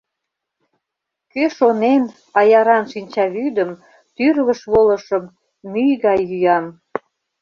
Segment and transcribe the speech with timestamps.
[1.31, 2.03] Кӧ шонен,
[2.39, 3.71] аяран шинчавӱдым,
[4.15, 5.23] тӱрвыш волышым,
[5.71, 6.65] мӱй гай йӱам?